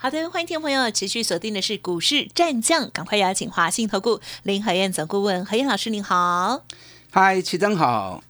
[0.00, 6.62] 好的，欢迎听众朋友持续锁定的是股市战将，赶快邀请华信投顾林和燕总顾问何燕老师，您好。
[7.10, 8.22] 嗨，齐总好。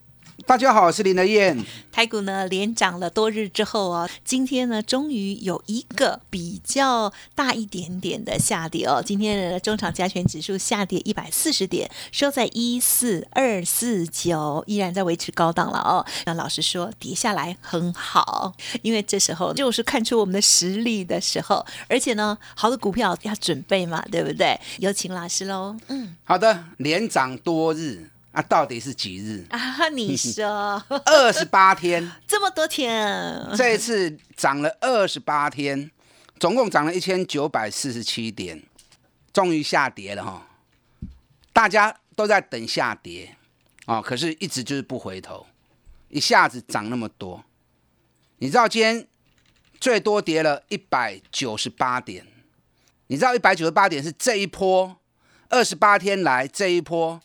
[0.48, 1.62] 大家好，我是林德燕。
[1.92, 9.02] 台股呢连涨了多日之后哦，今天呢终于有一个比较大一点点的下跌哦。
[9.04, 16.06] 今天的中场加权指数下跌一百四十点，收在一四二四九，依然在维持高档了哦。
[16.24, 24.58] 那老师说跌下来很好，因为这时候就是看出我们的实力的时候，而且呢好的股票要准备嘛，对不对？
[24.78, 25.76] 有请老师喽。
[25.88, 28.08] 嗯，好的，连涨多日。
[28.32, 29.88] 那到底是几日啊？
[29.88, 35.90] 你说 二十八天，这么多天，这一次涨了二十八天，
[36.38, 38.62] 总共涨了一千九百四十七点，
[39.32, 40.46] 终于下跌了哈。
[41.52, 43.34] 大家都在等下跌
[43.86, 45.46] 啊，可是一直就是不回头，
[46.08, 47.42] 一下子涨那么多。
[48.38, 49.08] 你知道今天
[49.80, 52.26] 最多跌了一百九十八点，
[53.06, 54.98] 你知道一百九十八点是这一波
[55.48, 57.20] 二十八天来这一波。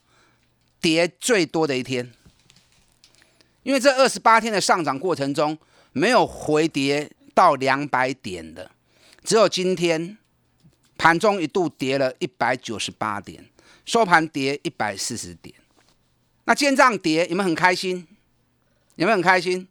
[0.83, 2.11] 跌最多的一天，
[3.63, 5.57] 因为这二十八天的上涨过程中
[5.93, 8.69] 没有回跌到两百点的，
[9.23, 10.17] 只有今天
[10.97, 13.45] 盘中一度跌了一百九十八点，
[13.85, 15.55] 收盘跌一百四十点。
[16.43, 18.05] 那今天这样跌，有没有很开心？
[18.95, 19.65] 有没有很开心？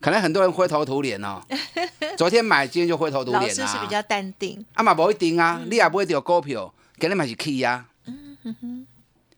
[0.00, 1.40] 可能很多人灰头土脸哦。
[2.18, 3.46] 昨天买，今天就灰头土脸啊。
[3.46, 4.66] 老师是比较淡定。
[4.74, 7.86] 啊嘛，不一定啊，你也不会掉股票，给你买是 key 呀。
[8.06, 8.86] 嗯哼哼。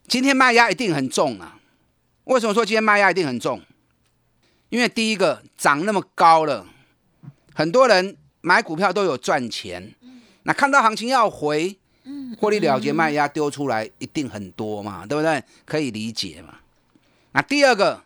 [0.06, 1.58] 今天卖压一定很重啊！
[2.24, 3.60] 为什么说今天卖压一定很重？
[4.68, 6.66] 因为第一个涨那么高了，
[7.54, 9.94] 很多人买股票都有赚钱。
[10.44, 11.78] 那看到行情要回，
[12.38, 15.42] 获利了结卖压丢出来一定很多嘛，对不对？
[15.64, 16.56] 可以理解嘛。
[17.32, 18.02] 那第二个，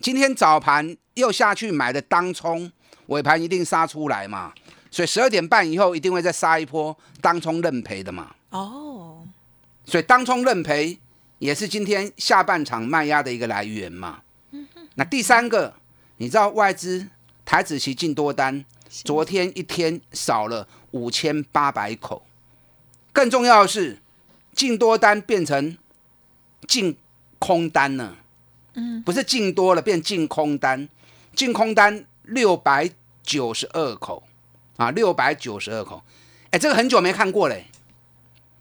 [0.00, 2.70] 今天早盘又下去买的当冲，
[3.06, 4.52] 尾盘一定杀出来嘛，
[4.90, 8.34] 所以十二点半以后一定会再杀一波当冲认赔的嘛。
[8.50, 9.17] 哦。
[9.88, 10.98] 所以当冲认赔
[11.38, 14.20] 也是今天下半场卖压的一个来源嘛。
[14.96, 15.72] 那第三个，
[16.18, 17.08] 你知道外资
[17.42, 22.26] 台子期进多单，昨天一天少了五千八百口。
[23.14, 23.98] 更重要的是，
[24.54, 25.78] 进多单变成
[26.66, 26.94] 进
[27.38, 28.18] 空单了。
[28.74, 30.86] 嗯，不是进多了变进空单，
[31.34, 32.90] 进空单六百
[33.22, 34.22] 九十二口
[34.76, 36.02] 啊，六百九十二口。
[36.50, 37.68] 哎，这个很久没看过嘞。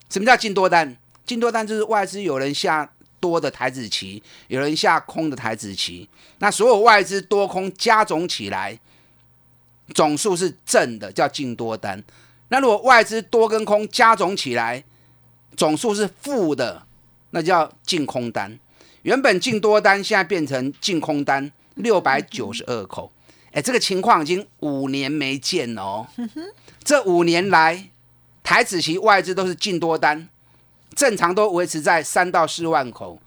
[0.09, 0.95] 什么叫进多单？
[1.27, 2.89] 进多单就是外资有人下
[3.19, 8.79] 多的台子棋，有人下空的台子棋，那所有外资多空加总起来，
[9.93, 12.01] 总数是正的，叫进多单。
[12.47, 14.83] 那如果外资多跟空加总起来，
[15.57, 16.87] 总数是负的，
[17.31, 18.57] 那叫进空单。
[19.01, 23.11] 原本进多单，现在变成净空单六百九十二口。
[23.51, 26.07] 哎，这个情况已经五年没见了哦。
[26.85, 27.89] 这五年来，
[28.43, 30.29] 台子期外资都是进多单。
[30.97, 33.21] 正常都维持在三到四万口，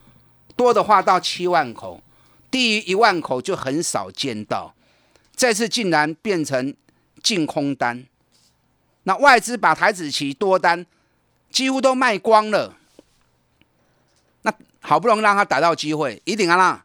[0.56, 2.02] 多的话到七万口，
[2.50, 4.74] 低于一万口就很少见到。
[5.36, 6.74] 这次竟然变成
[7.22, 8.04] 净空单，
[9.04, 10.84] 那外资把台子期多单
[11.48, 12.74] 几乎都卖光了，
[14.42, 16.84] 那好不容易让他逮到机会，一定啊啦。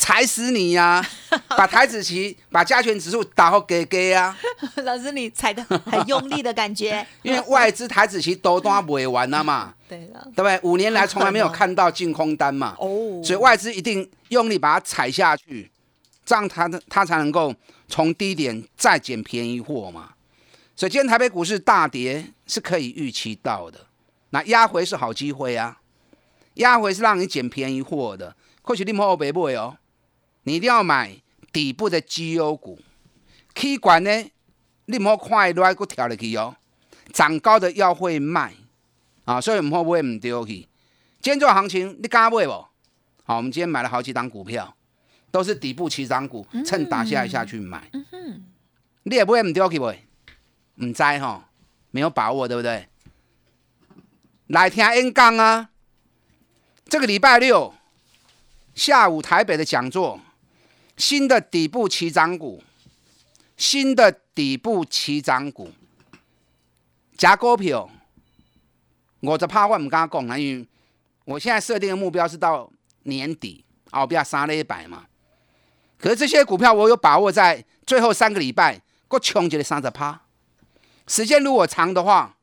[0.00, 1.06] 踩死你呀！
[1.50, 4.34] 把台子棋、把加权指数打好给给啊！
[4.82, 7.06] 老师，你踩的很用力的感觉。
[7.22, 9.74] 因为外资台子棋都单不会玩了嘛。
[9.86, 10.58] 对了，对不对？
[10.62, 12.74] 五年来从来没有看到净空单嘛。
[12.78, 13.22] 哦。
[13.22, 15.70] 所以外资一定用力把它踩下去，
[16.24, 17.54] 这样它它才能够
[17.86, 20.14] 从低点再捡便宜货嘛。
[20.74, 23.78] 所以今天台北股市大跌是可以预期到的。
[24.30, 25.76] 那压回是好机会啊，
[26.54, 28.34] 压回是让你捡便宜货的。
[28.62, 29.76] 或许你莫北买哦。
[30.50, 31.16] 你一定要买
[31.52, 32.76] 底部的绩优股
[33.54, 34.10] ，K 管呢，
[34.86, 36.56] 你唔好看落来个跳入去哦，
[37.12, 38.52] 涨高的要会卖
[39.26, 40.66] 啊，所以唔好买唔丢去。
[41.20, 42.50] 今天这个行情你敢买不？
[43.22, 44.74] 好，我们今天买了好几档股票，
[45.30, 47.88] 都是底部起涨股，趁打下来下去买。
[49.04, 49.94] 你也不会唔丢去不？
[50.84, 51.48] 唔知哈，
[51.92, 52.88] 没有把握对不对？
[54.48, 55.70] 来听演讲啊，
[56.88, 57.72] 这个礼拜六
[58.74, 60.18] 下午台北的讲座。
[61.00, 62.62] 新的底部起涨股，
[63.56, 65.72] 新的底部起涨股，
[67.16, 67.88] 假股票，
[69.20, 70.68] 我就怕我唔敢讲，因为
[71.24, 72.70] 我现在设定的目标是到
[73.04, 75.06] 年底，哦，不要杀了一百嘛。
[75.96, 80.20] 可是这些股票我有把握在最后三个礼拜，够冲一个三十趴。
[81.06, 82.36] 时间如果长的话，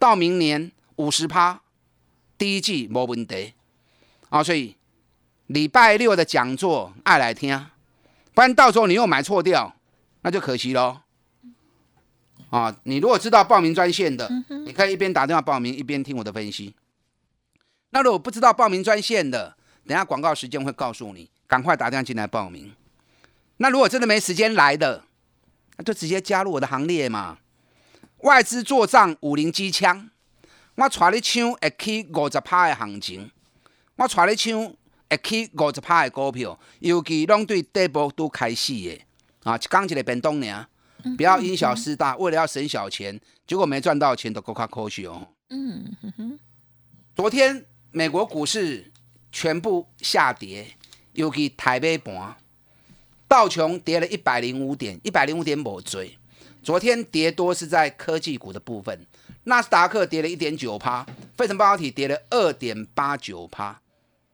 [0.00, 1.62] 到明年五十趴，
[2.36, 3.54] 第一季没问题。
[4.30, 4.76] 啊，所以
[5.46, 7.66] 礼拜六的讲座爱来听，
[8.40, 9.76] 不然到时候你又买错掉，
[10.22, 11.02] 那就可惜喽。
[12.48, 14.30] 啊，你如果知道报名专线的，
[14.64, 16.74] 你可以一边打电话报名，一边听我的分析。
[17.90, 19.54] 那如果不知道报名专线的，
[19.86, 22.72] 等下广告时间会告诉你，赶快打电话进来报名。
[23.58, 25.04] 那如果真的没时间来的，
[25.76, 27.36] 那就直接加入我的行列嘛。
[28.20, 30.08] 外资做账五零机枪，
[30.76, 33.30] 我带你抢会去五十趴的行情，
[33.96, 34.74] 我带你抢
[35.10, 38.98] 会去五十趴的股票，尤其拢对底部都开始的
[39.42, 40.66] 啊，一讲一个变动呢，
[41.16, 45.28] 不要因小失大，为了要省小钱，结果没赚到钱都够卡可惜哦。
[45.50, 46.38] 嗯哼哼，
[47.14, 47.66] 昨天。
[47.92, 48.92] 美国股市
[49.32, 50.64] 全部下跌，
[51.14, 52.36] 尤其台北盘，
[53.26, 56.16] 道琼跌了一百零五点，一百零五点某追。
[56.62, 59.04] 昨天跌多是在科技股的部分，
[59.42, 61.04] 纳斯达克跌了一点九趴，
[61.36, 63.80] 费城半导体跌了二点八九趴。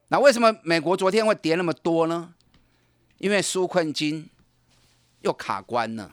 [0.09, 2.33] 那为什么美国昨天会跌那么多呢？
[3.19, 4.29] 因为纾困金
[5.23, 6.13] 又卡关了。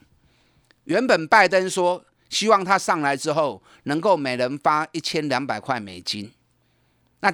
[0.85, 6.31] 原本拜登说希望他上来之后能够每人发一千两百块美金。
[7.19, 7.31] 那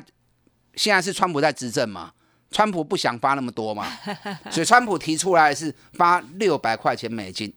[0.75, 2.13] 现在是川普在执政嘛？
[2.51, 3.88] 川普不想发那么多嘛，
[4.50, 7.53] 所以川普提出来是发六百块钱美金，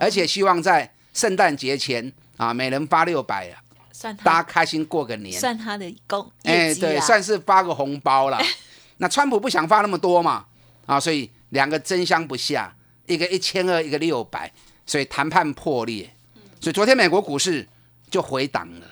[0.00, 3.60] 而且希望在圣诞节前啊，每人发六百啊，
[3.98, 8.40] 算大家开心过个年，算他的功，哎，对，算是发个红包了。
[8.98, 10.46] 那川普不想发那么多嘛，
[10.86, 12.72] 啊，所以两个争相不下，
[13.06, 14.52] 一个一千二，一个六百，
[14.86, 16.14] 所以谈判破裂，
[16.60, 17.66] 所以昨天美国股市
[18.08, 18.86] 就回档了。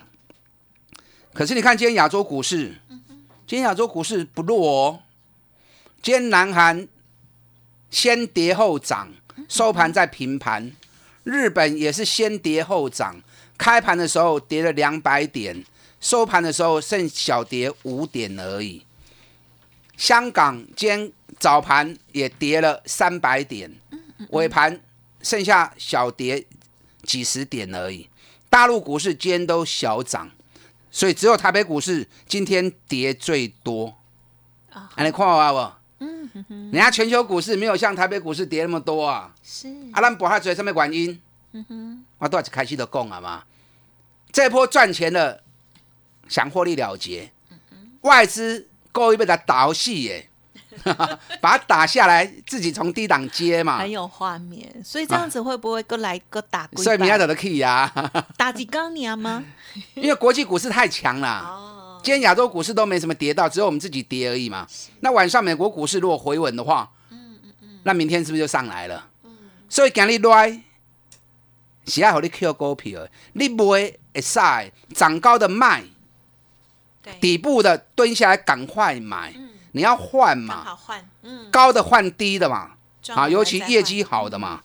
[1.33, 2.75] 可是你看，今天亚洲股市，
[3.47, 4.99] 今天亚洲股市不弱哦。
[6.01, 6.85] 今天南韩
[7.89, 9.13] 先跌后涨，
[9.47, 10.69] 收盘在平盘；
[11.23, 13.21] 日本也是先跌后涨，
[13.57, 15.65] 开盘的时候跌了两百点，
[15.99, 18.85] 收盘的时候剩小跌五点而已。
[19.97, 23.71] 香港今天早盘也跌了三百点，
[24.29, 24.79] 尾盘
[25.21, 26.45] 剩下小跌
[27.03, 28.07] 几十点而已。
[28.49, 30.29] 大陆股市今天都小涨。
[30.89, 33.93] 所以只有台北股市今天跌最多
[34.71, 34.89] 啊！
[34.97, 36.05] 你看我不？
[36.05, 39.35] 嗯哼哼，人家全球股市没有像台北股市跌那么多啊。
[39.43, 39.67] 是。
[39.91, 41.21] 阿兰博哈嘴上面管因，
[41.57, 43.43] 嗯哼，我都是开始的讲啊嘛。
[44.31, 45.41] 这波赚钱的
[46.27, 47.31] 想获利了结，
[48.01, 50.29] 外资够一被他倒戏耶。
[51.41, 54.69] 把它打下来，自己从低档接嘛，很有画面。
[54.83, 56.69] 所以这样子会不会各来个打？
[56.75, 57.91] 所以明亚走的可以啊，
[58.37, 59.43] 打几缸你吗？
[59.95, 61.39] 因为国际股市太强了。
[61.39, 64.67] 哦，今天亚洲股市都没什么跌到，只有我们自己跌而已嘛。
[64.99, 69.07] 那晚上美国股市如果回稳的话，嗯嗯嗯，那明天是不是就上来了？
[69.23, 69.31] 嗯，
[69.67, 70.61] 所以今日来，
[71.87, 75.83] 是要和你 Q 股票，你买会晒涨高的卖，
[77.19, 79.33] 底部的蹲下来赶快买。
[79.71, 80.75] 你要换嘛？
[80.75, 82.71] 换，嗯，高的换低的嘛，
[83.09, 84.63] 啊，尤其业绩好的嘛。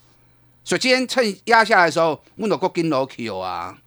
[0.64, 3.78] 所以今天趁压下来的时候，问到国金楼 Q 啊。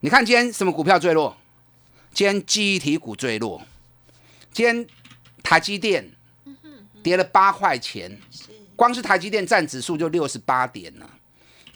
[0.00, 1.36] 你看今天什么股票最弱？
[2.12, 3.62] 今天记忆体股最弱。
[4.52, 4.86] 今天
[5.42, 6.12] 台积电
[7.02, 8.20] 跌了八块钱，
[8.76, 11.10] 光是台积电占指数就六十八点了。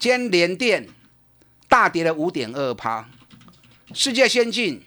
[0.03, 0.89] 今天联电
[1.69, 3.09] 大跌了五点二趴，
[3.93, 4.83] 世界先进。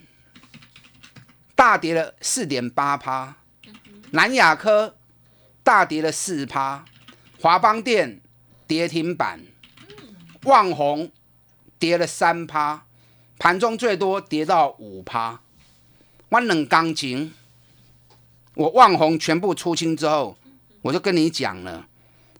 [1.55, 3.37] 大跌了四点八趴，
[4.11, 4.95] 南亚科
[5.63, 6.85] 大跌了四趴，
[7.41, 8.21] 华邦电
[8.67, 9.41] 跌停板，
[10.43, 11.11] 旺宏
[11.79, 12.85] 跌了三趴，
[13.39, 15.41] 盘中最多跌到五趴。
[16.29, 17.33] 我冷钢琴，
[18.53, 20.37] 我旺宏全部出清之后，
[20.83, 21.89] 我就跟你讲了，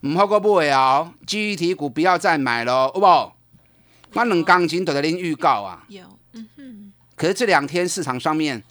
[0.01, 4.19] 唔好过不了，记忆体股不要再买了，好不？
[4.19, 6.93] 我两钢琴都在恁预告啊，有，嗯哼。
[7.15, 8.63] 可是这两天市场上面。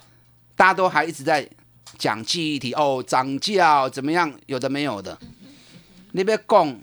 [0.58, 1.46] 大家都还一直在
[1.98, 4.34] 讲记忆体哦，涨价怎么样？
[4.46, 5.20] 有的没有的。
[6.14, 6.80] 你别讲，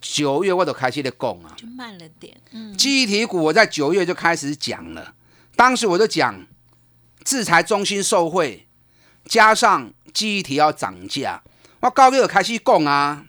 [0.00, 2.40] 九月我都开始在讲啊，就慢了点。
[2.52, 5.14] 嗯，记忆体股我在九月就开始讲了，
[5.56, 6.46] 当时我就讲
[7.24, 8.68] 制裁中心受贿，
[9.24, 11.42] 加上记忆体要涨价，
[11.84, 13.26] 我高月开始讲啊。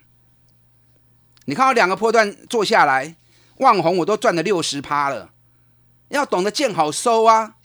[1.43, 3.13] 你看我两个波段做下来，
[3.57, 5.31] 万红我都赚了六十趴了，
[6.07, 7.55] 要懂得见好收啊。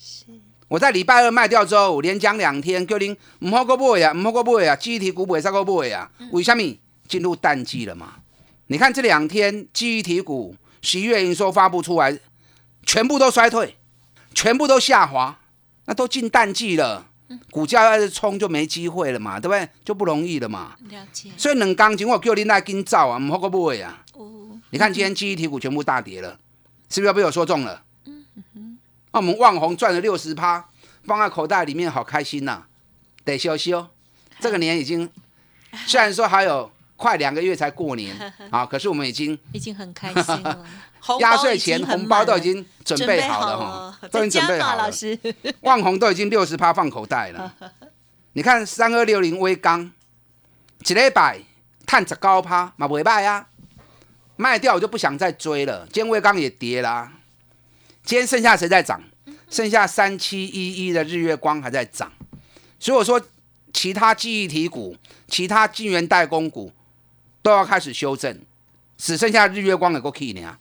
[0.67, 6.11] 我在礼拜二卖掉之后，连讲两天，叫您唔好过买啊，唔好过买啊，记忆体股不会再过买啊。
[6.33, 6.77] 为什么？
[7.07, 8.15] 进入淡季了嘛？
[8.67, 12.19] 你看这两天记忆体股十一月营收发布出来，
[12.85, 13.77] 全部都衰退，
[14.35, 15.39] 全部都下滑。
[15.85, 17.10] 那都进淡季了，
[17.51, 19.69] 股价要是冲就没机会了嘛，对不对？
[19.85, 20.75] 就不容易了嘛。
[20.89, 21.31] 了解。
[21.37, 24.05] 所以两钢琴我叫你来跟造啊，唔好个不会啊。
[24.15, 26.39] 哦，你看今天记忆体股全部大跌了，
[26.89, 27.83] 是不是被我说中了？
[28.07, 28.79] 嗯哼。
[29.13, 30.69] 那我们万红赚了六十趴，
[31.05, 32.65] 放在口袋里面好开心呐、
[33.25, 33.91] 得休息哦。
[34.41, 35.09] 这个年已经
[35.87, 36.71] 虽然说还有
[37.01, 38.15] 快两个月才过年
[38.53, 40.67] 啊，可是我们已经已经很开心了。
[41.19, 42.55] 压岁钱红包都已经
[42.85, 44.91] 准准备好了了哈，都已经准备好了。
[45.63, 47.55] 万红 都已经六十趴放口袋了。
[48.35, 49.91] 你看三二六零微钢，
[50.87, 51.41] 一礼拜
[51.87, 53.47] 探十高趴嘛袂歹啊，
[54.37, 55.87] 卖掉我就不想再追了。
[55.87, 57.11] 今天微钢也跌啦、
[58.05, 59.03] 今天剩下谁在涨？
[59.49, 62.13] 剩下三七一一的日月光还在涨。
[62.79, 63.21] 所以我说，
[63.73, 64.95] 其他记忆体股、
[65.27, 66.71] 其他晶圆代工股
[67.43, 68.41] 都要开始修正，
[68.97, 70.59] 只剩下日月光有个 key 呢。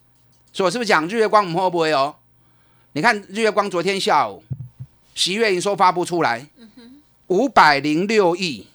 [0.51, 2.15] 所以我是不是讲日月光唔会不会哦？
[2.93, 4.43] 你看日月光昨天下午
[5.13, 6.47] 十月营收发布出来，
[7.27, 8.67] 五百零六亿，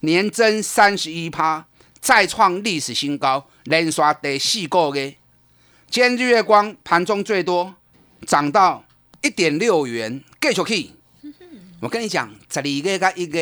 [0.00, 1.66] 年增三十一趴，
[2.00, 5.14] 再创历史新高，连刷第四个月。
[5.88, 7.74] 今天日月光盘中最多
[8.26, 8.84] 涨到
[9.22, 10.90] 一点六元，继续去。
[11.80, 13.38] 我跟你讲，十二个加一个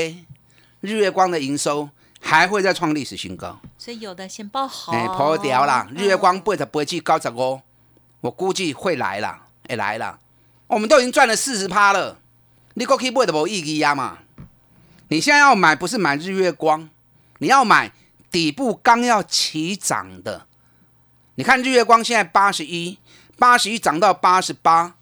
[0.80, 1.88] 日月光的营收
[2.20, 3.58] 还会再创历史新高。
[3.78, 5.88] 所以有的先报好，哎，破掉啦！
[5.96, 7.60] 日月光嗯八十八至九十五，
[8.20, 10.18] 我估计会来啦，哎来啦。
[10.66, 12.18] 我们都已经赚了四十趴了，
[12.74, 14.18] 你过去买的无意义呀嘛。
[15.08, 16.88] 你现在要买不是买日月光，
[17.38, 17.92] 你要买
[18.30, 20.46] 底部刚要起涨的。
[21.34, 22.98] 你看日月光现在八十一，
[23.38, 24.94] 八十一涨到八十八，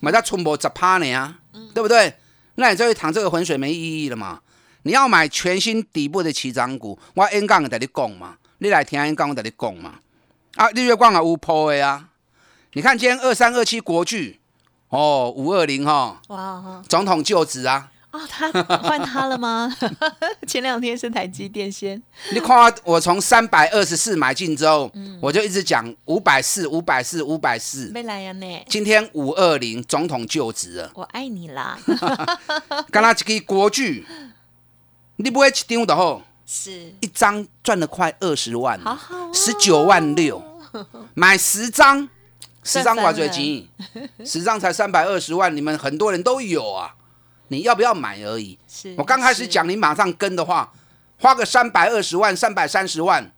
[0.00, 1.38] 买到春博十趴呢啊，
[1.74, 2.14] 对不对？
[2.54, 4.40] 那你这一趟这个浑水没意义了嘛？
[4.82, 9.94] 你要买全新底部的起涨股，我 N 杠在你讲嘛，你来听 N 杠我在你讲嘛。
[10.56, 12.08] 啊，日月光啊，有破的啊。
[12.72, 14.38] 你看今天二三二七国巨，
[14.88, 17.90] 哦，五二零哈，哇哦，总统就职啊。
[18.12, 19.72] 哦他换他了吗？
[20.44, 27.88] 前两天是台积电先，你看我从三百二十四买进之后，我就一直讲五百四、五百四、五百四。
[27.94, 31.78] 没来呀呢，今天五二零总统就职了，我爱你啦，
[32.90, 34.04] 刚刚这个国巨，
[35.22, 40.42] 你买一张就好，是一张赚了快二十万，好好哦十九万六，
[41.14, 42.08] 买十张，
[42.62, 43.68] 十张赚翻我最钱，
[44.24, 46.94] 十张才三百二十万，你们很多人都有啊，
[47.48, 48.58] 你要不要买而已。
[48.66, 50.72] 是，我刚开始讲，你马上跟的话，
[51.18, 53.32] 花个三百二十万、三百三十万，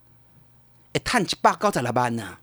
[0.92, 2.38] 哎，探几把高十六万呢？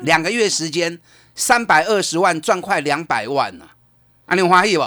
[0.00, 0.98] 两个月时间，
[1.34, 3.66] 三百二十万赚快两百万呢、
[4.26, 4.34] 啊！
[4.34, 4.82] 你有欢喜不？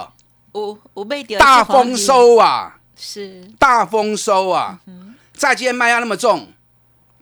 [0.51, 2.78] 我我被大丰收啊！
[2.99, 4.81] 是大丰收啊！
[5.33, 6.49] 在今天卖压那么重，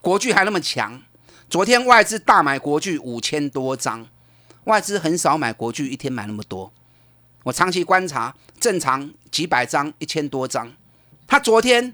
[0.01, 0.99] 国巨还那么强。
[1.47, 4.07] 昨天外资大买国巨五千多张，
[4.63, 6.73] 外资很少买国巨，一天买那么多。
[7.43, 10.73] 我长期观察，正常几百张、一千多张。
[11.27, 11.93] 他昨天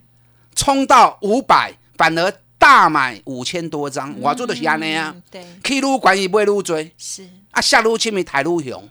[0.55, 5.23] 冲到五百，反而大买五千多张，我做的是安尼啊嗯。
[5.29, 8.89] 对，去愈管伊买愈多，是啊下愈深咪抬愈雄。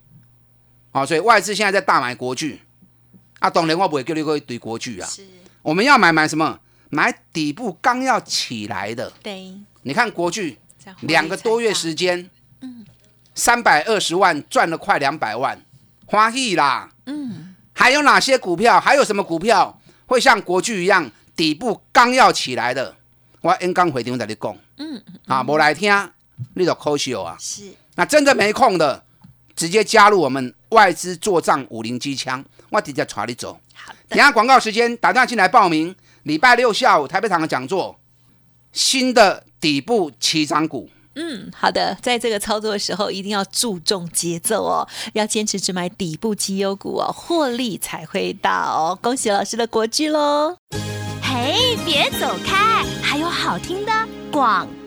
[0.92, 2.60] 哦，所以外资现在在大买国巨，
[3.42, 5.08] 啊，当然我不会叫你去堆国巨啊。
[5.08, 5.26] 是，
[5.62, 6.58] 我们要买买什么？
[6.90, 9.12] 买底部刚要起来的。
[9.22, 12.30] 对，你看国巨在获利两个多月才时间，
[13.34, 15.60] 三百二十万赚了快两百万，
[16.06, 16.90] 花喜啦。
[17.06, 18.78] 嗯，还有哪些股票？
[18.78, 22.94] 还有什么股票会像国巨一样底部刚要起来的？
[23.40, 25.90] 我演讲会场在你讲，嗯，啊，无来听
[26.54, 27.36] 你就可惜啊。
[27.40, 29.02] 是那真的没空的，
[29.56, 33.60] 直接加入我们外资做账五零机枪，我直接传你走。
[33.74, 35.94] 好等下广告时间，打电话进来报名。
[36.24, 37.98] 礼拜六下午台北场的讲座，
[38.72, 48.96] 新的底部起涨股，嗯，好的，在这个操作的时候，一定要注重节奏哦，要坚持只买底部绩优股哦，获利才会大哦。
[49.02, 50.56] 恭喜老师的国剧喽！
[51.20, 53.92] 嘿，别走开，还有好听的
[54.30, 54.81] 广告。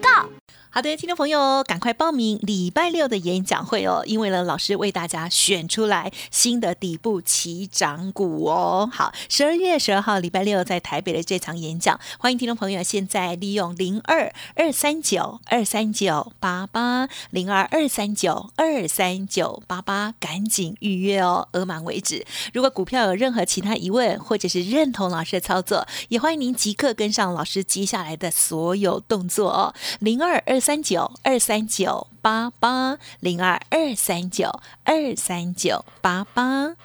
[0.76, 4.04] 好的，听众朋友，赶快报名礼拜六的演讲会哦！
[4.06, 8.90] 因为呢，老师为大家选出来新的底部起涨股哦。
[8.92, 22.26] 好，十二月十二号礼拜六在台北的这场演讲，欢迎听众朋友现在利用零二二三九二三九八八零二二三九二三九八八赶紧预约哦，额满为止。
[22.52, 29.74] 如果股票有任何其他疑问，或者是认同老师的操作，也欢迎您即刻跟上老师接下来的所有动作哦。
[30.00, 34.50] 零二二三九二三九八八零二二三九
[34.84, 36.76] 二三九八八。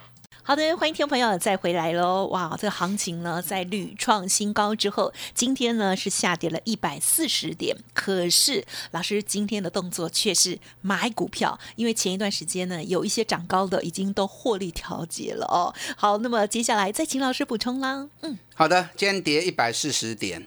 [0.42, 2.26] 好的，欢迎听众朋友再回来喽！
[2.26, 7.75] 哇，这个行情呢，在屡创新高之后，今天呢是下跌了一百四十点。
[7.94, 15.75] 可是老师今天的动作却是买股票，因为前一段时间呢有一些涨高的已经都获利调节了哦。
[15.96, 18.10] 好，那么接下来再请老师补充啦。
[18.20, 20.46] 嗯，好的，今天跌一百四十点，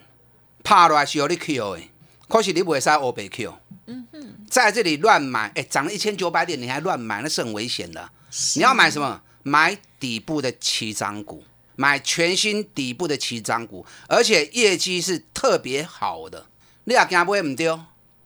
[0.62, 1.82] 怕来是有你 Q 的，
[2.34, 3.54] 可是你不会使欧北 Q。
[3.86, 8.10] 嗯哼，在这里乱买，哎，涨了一千九百点你还乱买，那是很危险的。
[8.56, 9.22] 你要买什么？
[9.44, 11.44] 买底部的起涨股，
[11.76, 16.46] 买全新底部的起涨股，而且业绩是特别好的。
[16.86, 17.78] 你也惊不会唔丢？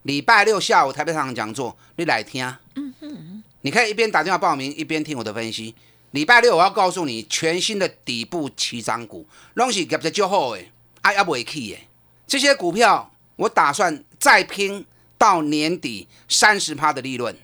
[0.04, 2.42] 礼拜六下午台北场讲座，你来听。
[2.76, 5.74] 嗯哼，你可以一边打电话报名，一边听我的分析。
[6.12, 10.72] 礼拜六我要告诉你，全新的底部起涨股，拢是业绩就好诶，
[11.02, 11.86] 啊也未起诶。
[12.26, 14.84] 这些股票我打算再拼
[15.16, 17.34] 到年底三十趴的利润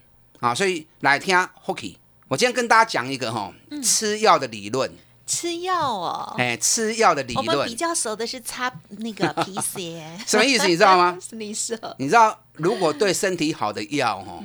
[0.40, 1.34] 啊，所以来听
[1.64, 1.96] Hockey。
[2.28, 4.92] 我今天跟大家讲一个哈，吃药的理论。
[5.26, 7.46] 吃药哦，哎，吃药的理论。
[7.46, 10.06] 我们比较熟的是擦那个 皮鞋。
[10.26, 10.66] 什么意思？
[10.68, 11.18] 你知道吗？
[11.32, 11.78] 你说。
[11.98, 14.44] 你知道，如果对身体好的药哈，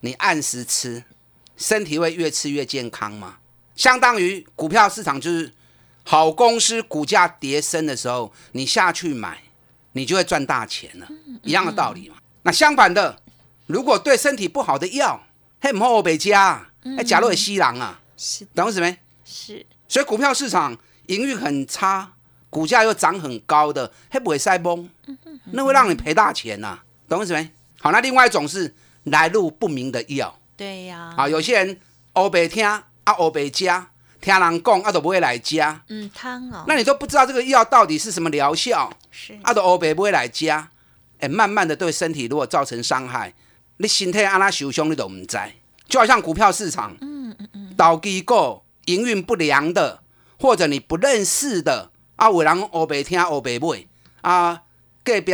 [0.00, 1.04] 你按时吃，
[1.58, 3.36] 身体会越吃越健康吗？
[3.76, 5.52] 相当于股票市场就是
[6.04, 9.42] 好公司股价跌升的时候，你下去买，
[9.94, 11.08] 你就会赚大钱了，
[11.42, 12.16] 一样的道理嘛。
[12.42, 13.18] 那相反的，
[13.66, 15.24] 如果对身体不好的药，
[15.60, 16.68] 嘿，唔好被加。
[16.98, 18.96] 哎，假如也西狼啊，是懂什么？
[19.24, 22.12] 是，所以股票市场营运很差，
[22.50, 24.86] 股价又涨很高的，嘿不会塞崩？
[25.52, 27.48] 那会让你赔大钱呐，懂什么？
[27.80, 28.74] 好，那另外一种是
[29.04, 31.80] 来路不明的药，对呀，啊，有些人
[32.12, 33.88] 欧北听啊，欧北加，
[34.20, 40.68] 听人讲啊，都不会来加，嗯，汤哦，那你都不知道这个药到底是什么疗效，是，啊，都欧北不会来加，
[41.20, 43.32] 哎，慢慢的对身体如果造成伤害，
[43.76, 45.38] 你身体安那受伤你都唔知。
[45.88, 50.02] 就好像股票市场，嗯嗯嗯，倒机构营运不良的，
[50.40, 53.86] 或者你不认识的啊，有人欧白听欧白买
[54.22, 54.62] 啊，
[55.04, 55.32] 隔壁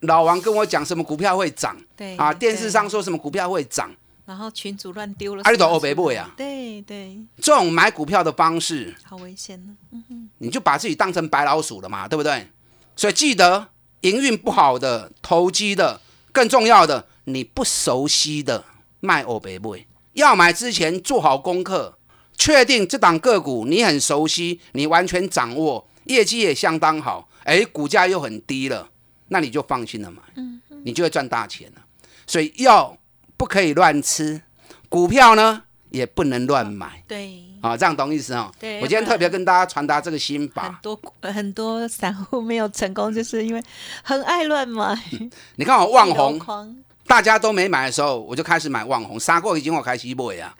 [0.00, 3.90] 老王跟我讲什么股票会涨，对啊，电视上说什么股票会涨，
[4.24, 12.48] 然后群主乱丢了，啊，你都欧白买啊，对对，这种买股票的方式好危险呢，嗯哼，你就把自己当成白老鼠了嘛，对不对？
[12.98, 13.68] 所以记得
[14.00, 16.00] 营运不好的、投机的，
[16.32, 18.64] 更重要的，你不熟悉的
[18.98, 19.86] 卖欧白买。
[20.14, 21.96] 要买之前做好功课，
[22.36, 28.90] 确定这档个股你很熟悉，你完全掌握，业绩也相当好，哎，股价又很低了，
[29.28, 31.82] 那你就放心了买，嗯，你就会赚大钱了。
[32.26, 32.98] 所以药
[33.36, 34.42] 不可以乱吃，
[34.88, 38.52] 股票呢也不能乱买，对，啊，这样懂意思哦？
[38.58, 40.62] 对，我今天特别跟大家传达这个心法。
[40.64, 43.62] 很多很多散户没有成功，就是因为
[44.02, 44.98] 很爱乱买。
[45.56, 46.76] 你看我旺红。
[47.08, 50.54] 大家都没买的时候，我就开始买旺红，杀过已经我开始买啊，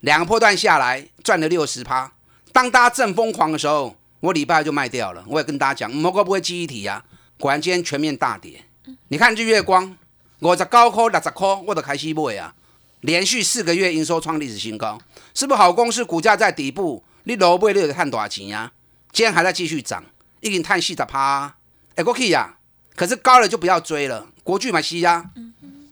[0.00, 2.10] 两个破段下来赚了六十趴。
[2.52, 5.22] 当大家正疯狂的时候，我礼拜就卖掉了。
[5.28, 7.04] 我也跟大家讲，某个不会记忆体啊，
[7.38, 8.64] 果然今天全面大跌。
[9.08, 9.94] 你看日月光，
[10.38, 12.54] 五十高科六十块，我都开始买啊，
[13.00, 15.00] 连续四个月营收创历史新高，
[15.34, 16.04] 是不是好公司？
[16.04, 18.72] 股价在底部，你老买你就赚多少钱啊？
[19.12, 20.04] 今天还在继续涨，
[20.40, 21.56] 已经赚四十趴，
[21.94, 22.56] 哎，过去呀。
[22.94, 25.30] 可是高了就不要追了，国巨买西呀。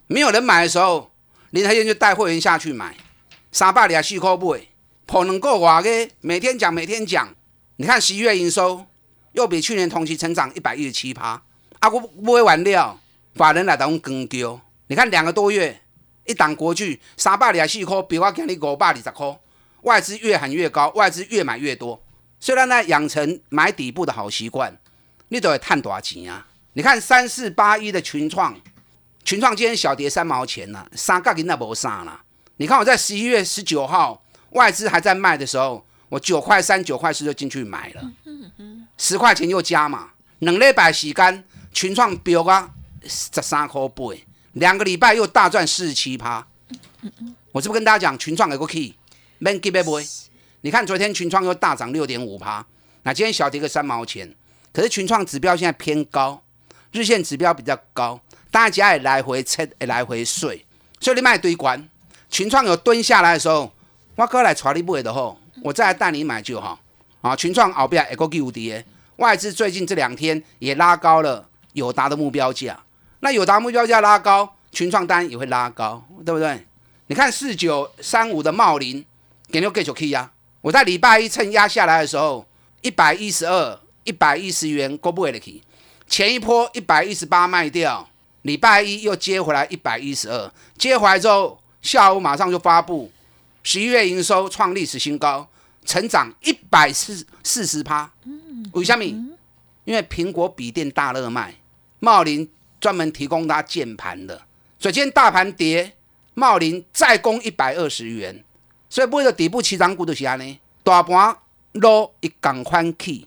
[0.06, 1.10] 没有人买的时候，
[1.50, 2.96] 林台燕就带会员下去买，
[3.50, 4.60] 三百二四块买，
[5.06, 7.34] 破能够话嘅，每天讲每天讲。
[7.76, 8.84] 你看十一月营收
[9.32, 11.42] 又比去年同期成长一百一十七趴，
[11.78, 13.00] 啊，我不会玩料，
[13.34, 14.60] 法人来当跟丢。
[14.88, 15.80] 你看两个多月，
[16.28, 19.40] 一档国巨三百二四块，比我今日五百二十块，
[19.82, 22.00] 外资越喊越高，外资越买越多。
[22.38, 24.78] 虽然呢，养成买底部的好习惯，
[25.28, 26.46] 你都会赚多少钱啊？
[26.74, 28.54] 你看三四八一的群创。
[29.24, 32.20] 群创今天小跌三毛钱了，三角银那无啥了。
[32.58, 38.12] 你看我在十一月十九号外资还在卖的时候，我九块三、九块四就进去买了，
[38.96, 40.10] 十块钱又加嘛。
[40.38, 42.70] 两礼拜时间，群创飙啊
[43.04, 44.14] 十三块八，
[44.52, 46.46] 两个礼拜又大赚四十七趴。
[47.52, 48.94] 我是不是跟大家讲群创有个 key，
[49.38, 49.90] 免急别买。
[50.60, 52.64] 你看昨天群创又大涨六点五趴，
[53.04, 54.34] 那今天小跌个三毛钱，
[54.72, 56.42] 可是群创指标现在偏高，
[56.92, 58.20] 日线指标比较高。
[58.50, 60.64] 大家也来回测，也来回睡，
[61.00, 61.88] 所以你卖堆关。
[62.28, 63.72] 群创有蹲下来的时候，
[64.16, 66.80] 我哥来传你买的吼，我再来带你买就好。
[67.20, 68.84] 啊，群创后边一个 Q D，
[69.16, 72.80] 外资最近这两天也拉高了友达的目标价。
[73.20, 76.66] 那友达目标价拉高，群创单也会拉高，对不对？
[77.06, 79.04] 你看四九三五的茂林，
[79.50, 80.30] 给你继续 K 呀。
[80.60, 82.46] 我在礼拜一趁压下来的时候，
[82.82, 85.62] 一百一十二、一百一十元，够不会的 K。
[86.06, 88.08] 前一波一百一十八卖掉。
[88.42, 93.10] 礼拜一又接回来一百一十二，接回来之后，下午马上就发布
[93.64, 95.46] 十一月营收创历史新高，
[95.84, 98.10] 成长一百四四十趴。
[98.72, 99.04] 为什么？
[99.84, 101.56] 因为苹果笔电大热卖，
[101.98, 102.48] 茂林
[102.80, 104.42] 专门提供它键盘的，
[104.78, 105.94] 所以今天大盘跌，
[106.34, 108.44] 茂林再攻一百二十元，
[108.88, 111.36] 所以不会有底部起涨股就是安尼，大盘
[111.72, 113.26] 落一港宽起，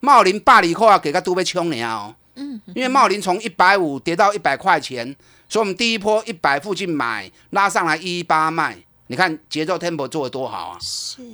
[0.00, 2.14] 茂林百二块啊，给个都被冲了哦。
[2.34, 5.14] 嗯，因为茂林从一百五跌到一百块钱，
[5.48, 8.76] 所以我们第一波一百附近买，拉上来一一八卖。
[9.08, 10.78] 你看节奏 tempo 做的多好啊！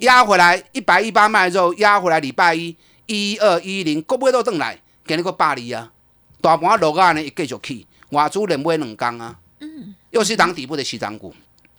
[0.00, 2.76] 压回来一百一八卖之后，压回来礼拜一
[3.06, 5.92] 一二一零，够不够都等来，给你个百二啊！
[6.40, 9.38] 大盘落啊呢，继续起，外资连买两缸啊！
[9.60, 11.34] 嗯，又是挡底部的西涨股，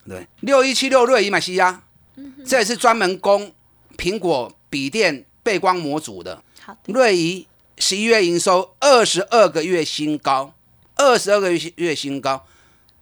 [0.07, 1.83] 对，六一七六瑞仪嘛西啊，
[2.45, 3.51] 这也是专门供
[3.97, 6.43] 苹果笔电背光模组的。
[6.61, 10.53] 好的，瑞仪十一月营收二十二个月新高，
[10.95, 12.45] 二十二个月月新高。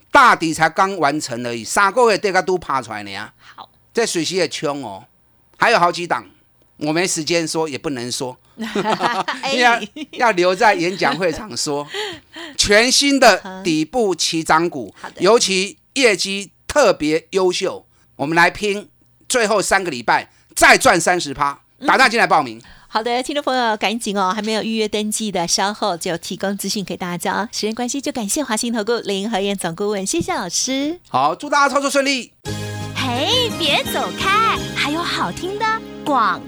[0.09, 3.29] 大底才刚完成而已，三个月这个都爬出来呢。
[3.55, 5.05] 好，这水溪也冲哦，
[5.57, 6.25] 还有好几档，
[6.77, 8.37] 我没时间说，也不能说，
[9.57, 11.87] 要要留在演讲会场说。
[12.55, 17.85] 全新的底部起涨股，尤其业绩特别优秀，
[18.15, 18.89] 我们来拼
[19.27, 22.61] 最后三个礼拜再赚三十趴，打电话进来报名。
[22.89, 24.31] 好的，听众朋友，赶紧哦！
[24.33, 27.49] 还没有预约登记的，稍后就提供资讯给大家。
[27.51, 30.99] 时间关系，就感谢华兴投顾林和燕总顾问，谢谢老师。
[31.09, 32.31] 好，祝大家操作顺利。
[32.95, 35.65] 嘿，别走开，还有好听的
[36.05, 36.41] 广。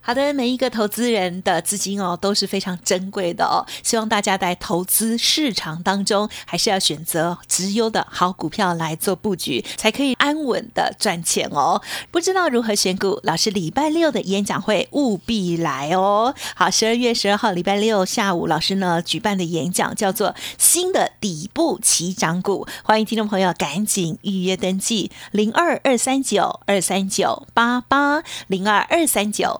[0.00, 11.80] 好的，每一个投资人的资金哦都是非常珍贵的哦，希望大家在投资市场当中还是要选择直优的好股票来做布局，才可以安稳的赚钱哦。
[12.10, 16.34] 不知道如何选股，老师礼拜六的演讲会务必来哦。
[16.54, 29.59] 好，十二月十二号礼拜六下午，老师呢举办的演讲叫做新的底部起涨股，欢迎听众朋友赶紧预约登记零二二三九二三九八八零二二三九